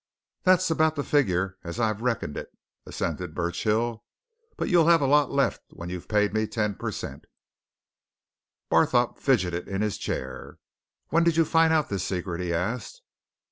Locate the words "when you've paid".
5.69-6.33